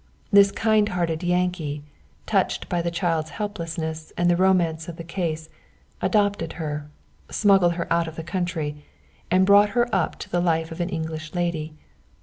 [0.31, 1.83] This kind hearted Yankee,
[2.25, 5.47] touched by the child's helplessness and the romance of the case,
[6.01, 6.89] adopted her,
[7.29, 8.83] smuggled her out of the country,
[9.29, 11.75] and brought her up to the life of an English lady.